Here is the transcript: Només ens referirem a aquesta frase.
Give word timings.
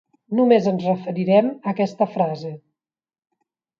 Només 0.37 0.69
ens 0.71 0.85
referirem 0.91 1.51
a 1.53 1.71
aquesta 1.75 2.09
frase. 2.17 2.55